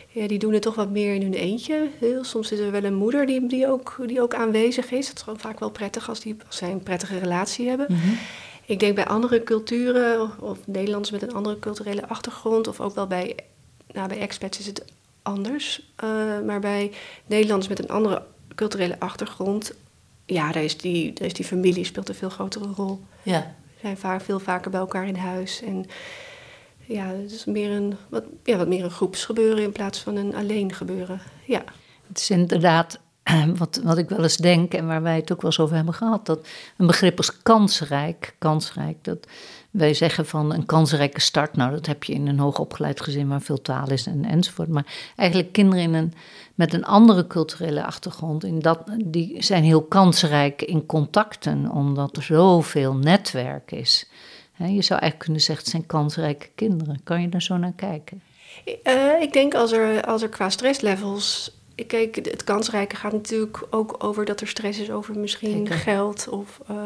[0.09, 1.88] ja, die doen het toch wat meer in hun eentje.
[1.98, 5.07] Heel, soms is er wel een moeder die, die, ook, die ook aanwezig is.
[5.07, 7.87] Dat is gewoon vaak wel prettig als, die, als zij een prettige relatie hebben.
[7.88, 8.14] Mhm.
[8.68, 13.07] Ik denk bij andere culturen, of Nederlanders met een andere culturele achtergrond, of ook wel
[13.07, 13.37] bij,
[13.92, 14.85] nou, bij expats is het
[15.22, 15.92] anders.
[16.04, 16.92] Uh, maar bij
[17.26, 18.22] Nederlanders met een andere
[18.54, 19.72] culturele achtergrond,
[20.26, 23.00] ja, daar is die, daar is die familie speelt een veel grotere rol.
[23.22, 23.54] Ja.
[23.74, 25.62] We zijn vaak, veel vaker bij elkaar in huis.
[25.62, 25.87] En
[26.78, 30.35] ja, het is meer een, wat, ja, wat meer een groepsgebeuren in plaats van een
[30.35, 31.20] alleen gebeuren.
[31.44, 31.64] Ja.
[32.09, 32.98] Het is inderdaad
[33.57, 35.95] wat, wat ik wel eens denk en waar wij het ook wel eens over hebben
[35.95, 39.27] gehad, dat een begrip als kansrijk, kansrijk, dat
[39.71, 43.43] wij zeggen van een kansrijke start, nou dat heb je in een hoogopgeleid gezin waar
[43.43, 46.12] veel taal is en, enzovoort, maar eigenlijk kinderen in een,
[46.55, 52.23] met een andere culturele achtergrond, in dat, die zijn heel kansrijk in contacten, omdat er
[52.23, 54.09] zoveel netwerk is.
[54.57, 57.01] je zou eigenlijk kunnen zeggen, het zijn kansrijke kinderen.
[57.05, 58.23] Kan je daar zo naar kijken?
[58.85, 63.95] Uh, ik denk als er, als er qua stresslevels kijk, het kansrijke gaat natuurlijk ook
[63.99, 65.75] over dat er stress is over misschien Zeker.
[65.75, 66.77] geld of, eh,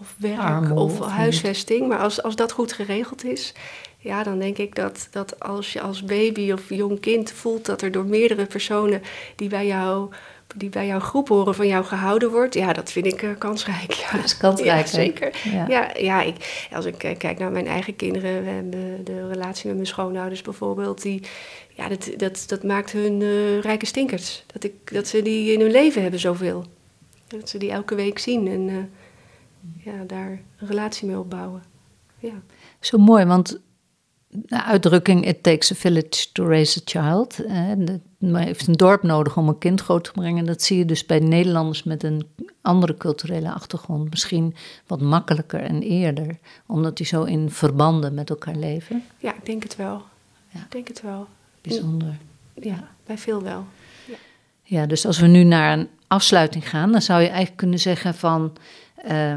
[0.00, 1.88] of werk of of huisvesting.
[1.88, 3.52] Maar als, als dat goed geregeld is,
[3.98, 7.82] ja, dan denk ik dat, dat als je als baby of jong kind voelt dat
[7.82, 9.02] er door meerdere personen
[9.36, 10.10] die bij jou,
[10.56, 13.92] die bij jouw groep horen van jou gehouden wordt, ja, dat vind ik eh, kansrijk.
[13.92, 14.10] Ja.
[14.16, 15.32] Dat is kansrijk, Ja, zeker.
[15.52, 15.64] Ja.
[15.68, 19.66] Ja, ja ik, als ik eh, kijk naar mijn eigen kinderen, we hebben de relatie
[19.66, 21.22] met mijn schoonouders bijvoorbeeld, die,
[21.74, 24.44] ja, dat, dat, dat maakt hun eh, rijke stinkers.
[24.46, 26.64] Dat, ik, dat ze die in hun leven hebben zoveel.
[27.26, 31.62] Dat ze die elke week zien en eh, ja, daar een relatie mee opbouwen.
[32.18, 32.42] Ja.
[32.80, 33.60] Zo mooi, want
[34.28, 37.38] de uitdrukking It takes a village to raise a child.
[38.18, 40.46] Maar heeft een dorp nodig om een kind groot te brengen.
[40.46, 42.26] Dat zie je dus bij Nederlanders met een
[42.60, 44.10] andere culturele achtergrond.
[44.10, 44.54] Misschien
[44.86, 46.38] wat makkelijker en eerder.
[46.66, 49.04] Omdat die zo in verbanden met elkaar leven.
[49.18, 50.02] ja, ik denk het wel.
[50.48, 50.60] Ja.
[50.60, 51.26] Ik denk het wel.
[51.68, 52.16] Bijzonder.
[52.54, 53.66] Ja, bij veel wel.
[54.62, 58.14] Ja, dus als we nu naar een afsluiting gaan, dan zou je eigenlijk kunnen zeggen
[58.14, 58.56] van
[58.94, 59.34] eh,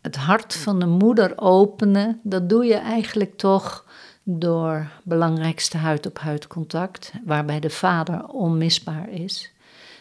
[0.00, 3.84] het hart van de moeder openen, dat doe je eigenlijk toch
[4.22, 9.52] door belangrijkste huid-op-huid contact, waarbij de vader onmisbaar is.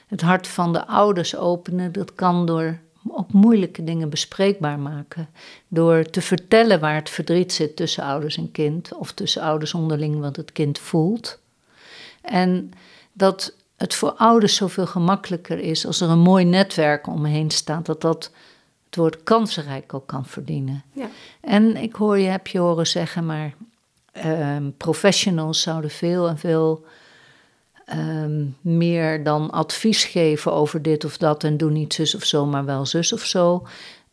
[0.07, 5.29] Het hart van de ouders openen, dat kan door ook moeilijke dingen bespreekbaar maken.
[5.67, 10.19] Door te vertellen waar het verdriet zit tussen ouders en kind, of tussen ouders onderling
[10.19, 11.39] wat het kind voelt.
[12.25, 12.71] En
[13.13, 18.01] dat het voor ouders zoveel gemakkelijker is als er een mooi netwerk omheen staat, dat
[18.01, 18.31] dat
[18.85, 20.83] het woord kansenrijk ook kan verdienen.
[20.93, 21.09] Ja.
[21.41, 23.53] En ik hoor je, heb je horen zeggen, maar
[24.11, 26.85] ehm, professionals zouden veel en veel
[27.85, 32.45] ehm, meer dan advies geven over dit of dat en doe niet zus of zo,
[32.45, 33.67] maar wel zus of zo.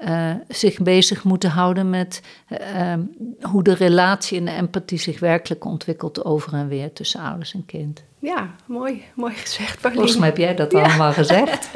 [0.05, 3.01] Eh, zich bezig moeten houden met eh, ehm,
[3.41, 7.67] hoe de relatie en de empathie zich werkelijk ontwikkelt over en weer tussen ouders en
[7.67, 8.03] kind.
[8.19, 9.95] Ja, mooi, mooi gezegd, Pauline.
[10.03, 11.69] Volgens mij heb jij dat allemaal gezegd.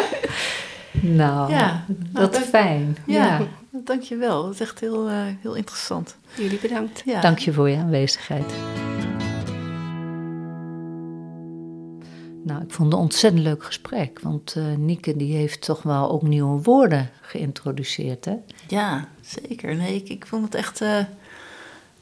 [1.00, 2.96] nou, Ja, dat is dank- fijn.
[3.06, 3.40] Ja, Ja.
[3.70, 4.42] dankjewel.
[4.44, 6.16] Dat is echt heel, eh, heel interessant.
[6.36, 7.02] Jullie bedankt.
[7.04, 7.20] Ja.
[7.20, 8.52] Dank je voor je aanwezigheid.
[12.46, 14.20] Nou, ik vond het een ontzettend leuk gesprek.
[14.20, 18.24] Want eh Nieke die heeft toch wel ook nieuwe woorden geïntroduceerd.
[18.24, 18.34] Hè?
[18.68, 19.74] Ja, zeker.
[19.76, 20.80] Nee, ik, ik vond het echt.
[20.80, 20.98] eh,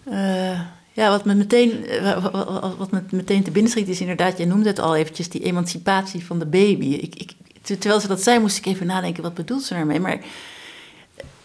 [0.05, 0.61] eh,
[0.93, 2.31] ja, wat me, meteen, wa- wa-
[2.61, 5.43] wa- wat me meteen te binnen schiet is inderdaad, jij noemde het al eventjes, die
[5.45, 6.87] emancipatie van de baby.
[6.87, 10.01] Ik, ik, ter- terwijl ze dat zei, moest ik even nadenken, wat bedoelt ze daarmee?
[10.01, 10.21] Maar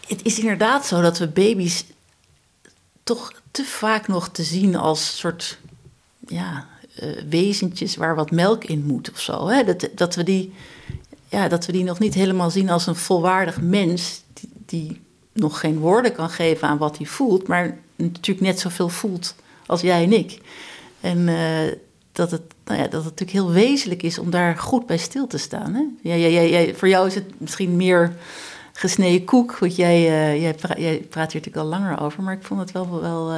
[0.08, 1.86] het is inderdaad zo dat we baby's
[3.04, 5.58] toch te vaak nog te zien als soort
[6.28, 9.47] ja, eh, wezentjes waar wat melk in moet of zo.
[9.47, 9.63] Hè?
[9.63, 10.54] Dat, dat, we die,
[11.28, 15.02] ja, dat we die nog niet helemaal zien als een volwaardig mens die, die
[15.34, 19.82] nog geen woorden kan geven aan wat hij voelt, maar natuurlijk net zoveel voelt als
[19.82, 20.39] jij en ik.
[21.02, 21.73] En eh,
[22.12, 25.28] dat, het, nou ja, dat het natuurlijk heel wezenlijk is om daar goed bij stil
[25.28, 25.73] te staan.
[25.73, 25.84] Hè?
[26.02, 28.13] Ja, jij- voor jou is het misschien meer
[28.73, 32.34] gesneden koek, want jij, eh, jij, pra- jij praat hier natuurlijk al langer over, maar
[32.34, 33.02] ik vond het wel.
[33.02, 33.32] wel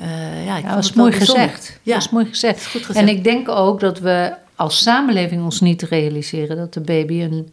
[0.00, 1.78] eh, ja, ik Ja, wel mooi gezegd.
[1.82, 2.66] Ja, is mooi gezegd.
[2.66, 3.06] goed gezegd.
[3.06, 7.52] En ik denk ook dat we als samenleving ons niet realiseren dat de baby een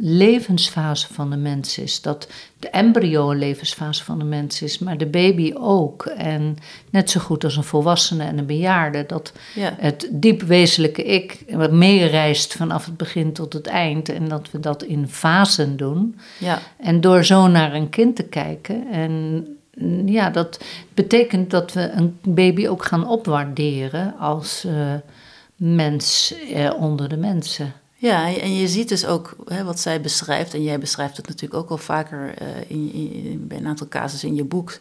[0.00, 2.00] levensfase van de mens is.
[2.00, 2.28] Dat
[2.58, 6.06] de embryo een levensfase van de mens is, maar de baby ook.
[6.06, 6.56] En
[6.90, 9.04] net zo goed als een volwassene en een bejaarde.
[9.06, 9.74] Dat ja.
[9.78, 14.08] het diep wezenlijke ik wat meereist vanaf het begin tot het eind.
[14.08, 16.18] En dat we dat in fasen doen.
[16.38, 18.86] Ja, En door zo naar een kind te kijken.
[18.90, 19.46] En
[20.04, 24.94] ja, dat betekent dat we een baby ook gaan opwaarderen als eh,
[25.56, 27.72] mens eh, onder de mensen.
[27.96, 31.62] Ja, en je ziet dus ook hè, wat zij beschrijft, en jij beschrijft het natuurlijk
[31.62, 34.80] ook al vaker eh, in, in, bij een aantal casussen in je boek,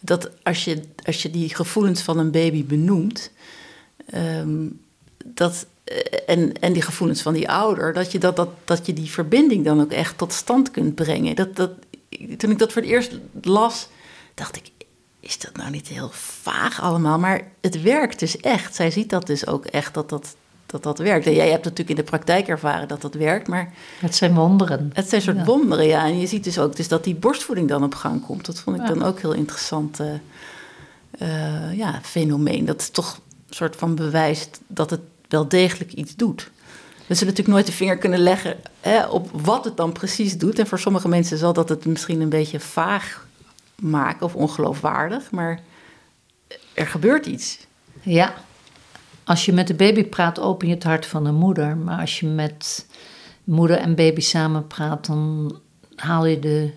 [0.00, 3.30] dat als je, als je die gevoelens van een baby benoemt,
[4.06, 4.66] ehm,
[5.24, 5.66] dat,
[6.26, 9.64] en, en die gevoelens van die ouder, dat je, dat, dat, dat je die verbinding
[9.64, 11.36] dan ook echt tot stand kunt brengen.
[11.36, 11.70] Dat, dat,
[12.36, 13.88] toen ik dat voor het eerst las,
[14.40, 14.70] dacht ik,
[15.20, 17.18] is dat nou niet heel vaag allemaal?
[17.18, 18.74] Maar het werkt dus echt.
[18.74, 21.26] Zij ziet dat dus ook echt, dat dat, dat, dat werkt.
[21.26, 24.90] En jij hebt natuurlijk in de praktijk ervaren dat dat werkt, maar Het zijn wonderen.
[24.94, 25.44] het zijn soort Ja.
[25.44, 26.04] wonderen, ja.
[26.04, 28.46] En je ziet dus ook dus dat die borstvoeding dan op gang komt.
[28.46, 28.88] Dat vond ik Ja.
[28.88, 30.06] dan ook heel interessant eh,
[31.18, 32.64] eh, ja, fenomeen.
[32.64, 33.14] Dat is toch
[33.48, 36.50] een soort van bewijst dat het wel degelijk iets doet.
[37.06, 40.58] We zullen natuurlijk nooit de vinger kunnen leggen hè, op wat het dan precies doet.
[40.58, 43.26] En voor sommige mensen zal dat het misschien een beetje vaag
[43.80, 45.30] maken of ongeloofwaardig.
[45.30, 45.60] Maar
[46.74, 47.58] er gebeurt iets.
[48.02, 48.34] Ja,
[49.24, 51.76] als je met de baby praat, open je het hart van de moeder.
[51.76, 52.86] Maar als je met
[53.44, 55.56] moeder en baby samen praat, dan
[55.96, 56.70] haal je de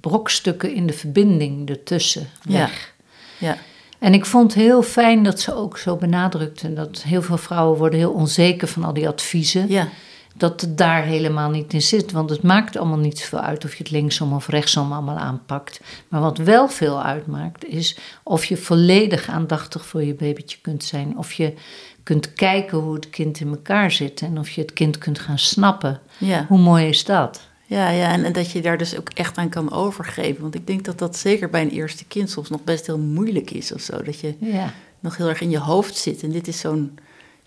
[0.00, 2.58] brokstukken in de verbinding ertussen Ja.
[2.58, 2.94] weg.
[3.38, 3.56] Ja,
[3.98, 7.98] En ik vond heel fijn dat ze ook zo benadrukte dat heel veel vrouwen worden
[7.98, 9.68] heel onzeker van al die adviezen.
[9.68, 9.88] Ja,
[10.36, 12.12] Dat het daar helemaal niet in zit.
[12.12, 15.80] Want het maakt allemaal niet zoveel uit of je het linksom of rechtsom allemaal aanpakt.
[16.08, 21.18] Maar wat wel veel uitmaakt is of je volledig aandachtig voor je babytje kunt zijn.
[21.18, 21.54] Of je
[22.02, 24.20] kunt kijken hoe het kind in elkaar zit.
[24.22, 26.00] En of je het kind kunt gaan snappen.
[26.18, 26.44] ja.
[26.48, 27.40] Hoe mooi is dat?
[27.68, 30.42] Ja, ja en, en dat je daar dus ook echt aan kan overgeven.
[30.42, 33.50] Want ik denk dat dat zeker bij een eerste kind soms nog best heel moeilijk
[33.50, 34.02] is of zo.
[34.02, 34.72] Dat je Ja.
[35.00, 36.22] nog heel erg in je hoofd zit.
[36.22, 36.98] En dit is zo'n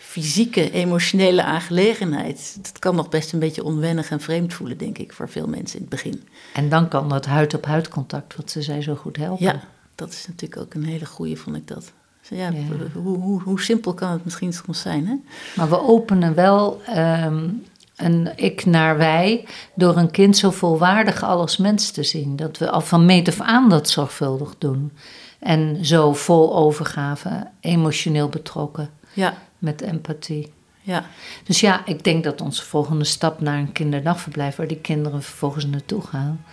[0.01, 2.57] fysieke, emotionele aangelegenheid.
[2.61, 5.75] Dat kan nog best een beetje onwennig en vreemd voelen, denk ik, voor veel mensen
[5.75, 6.27] in het begin.
[6.53, 9.45] En dan kan dat huid-op-huid contact, wat ze zei, zo goed helpen.
[9.45, 9.61] Ja,
[9.95, 11.91] dat is natuurlijk ook een hele goeie, vond ik dat.
[12.19, 12.99] Dus ja, Ja.
[13.01, 15.15] Hoe, hoe, hoe simpel kan het misschien soms zijn, hè?
[15.55, 17.49] Maar we openen wel ehm,
[17.95, 19.45] een ik naar wij
[19.75, 22.35] door een kind zo volwaardig als mens te zien.
[22.35, 24.91] Dat we al van meet af aan dat zorgvuldig doen.
[25.39, 30.51] En zo vol overgave, emotioneel betrokken, Ja, met empathie.
[30.81, 31.05] ja.
[31.43, 35.65] Dus ja, ik denk dat onze volgende stap naar een kinderdagverblijf, waar die kinderen vervolgens
[35.65, 36.43] naartoe gaan,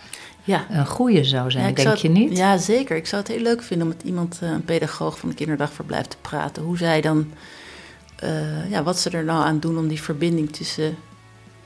[0.43, 0.65] ja.
[0.69, 2.37] een goede zou zijn, Ja, denk zou je niet?
[2.37, 2.95] Ja, zeker.
[2.95, 6.05] Ik zou het heel leuk vinden om met iemand, eh, een pedagoog van een kinderdagverblijf,
[6.05, 6.63] te praten.
[6.63, 7.31] Hoe zij dan,
[8.15, 10.97] eh, ja, wat ze er nou aan doen om die verbinding tussen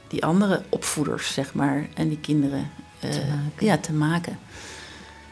[0.07, 2.69] die andere opvoeders, zeg maar, en die kinderen
[2.99, 3.65] eh, Te maken.
[3.65, 4.39] Ja, te maken.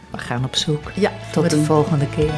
[0.09, 0.91] We gaan op zoek.
[0.95, 2.33] Ja, Tot de volgende keer.